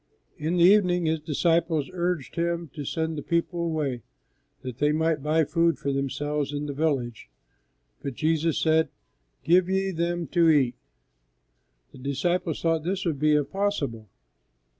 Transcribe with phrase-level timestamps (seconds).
[0.39, 4.01] In the evening His disciples urged Him to send the people away
[4.63, 7.29] that they might buy food for themselves in the village;
[8.01, 8.89] but Jesus said,
[9.43, 10.73] "Give ye them to eat."
[11.91, 14.09] The disciples thought this would be impossible.